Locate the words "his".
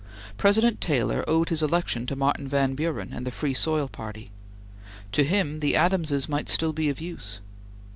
1.49-1.61